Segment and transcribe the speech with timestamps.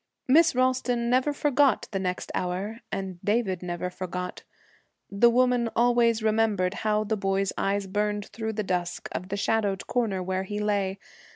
[0.27, 4.41] Miss Ralston never forgot the next hour, and David never forgot.
[5.11, 9.85] The woman always remembered how the boy's eyes burned through the dusk of the shadowed
[9.85, 10.97] corner where he lay.